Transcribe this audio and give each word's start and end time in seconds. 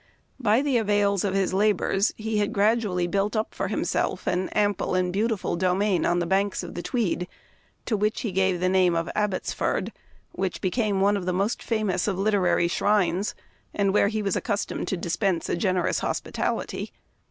By 0.39 0.63
the 0.63 0.77
avails 0.77 1.23
of 1.23 1.35
his 1.35 1.53
labors 1.53 2.11
he 2.17 2.39
had 2.39 2.51
grad 2.53 2.81
ually 2.81 3.07
built 3.07 3.35
up 3.35 3.53
for 3.53 3.67
himself 3.67 4.25
an 4.25 4.49
ample 4.49 4.95
and 4.95 5.13
beautiful 5.13 5.55
domain 5.55 6.07
on 6.07 6.17
the 6.17 6.25
banks 6.25 6.63
of 6.63 6.73
the 6.73 6.81
Tweed, 6.81 7.27
to 7.85 7.95
which 7.95 8.21
he 8.21 8.31
gave 8.31 8.59
the 8.59 8.67
name 8.67 8.95
of 8.95 9.11
Ab 9.13 9.33
botsford, 9.35 9.91
which 10.31 10.59
became 10.59 11.01
one 11.01 11.17
of 11.17 11.27
the 11.27 11.33
most 11.33 11.61
famous 11.61 12.07
of 12.07 12.17
literary 12.17 12.67
shrines, 12.67 13.35
and 13.75 13.93
where 13.93 14.07
he 14.07 14.23
was 14.23 14.35
accustomed 14.35 14.87
to 14.87 14.97
dispense 14.97 15.47
a 15.49 15.55
generous 15.55 15.99
hospitality. 15.99 16.91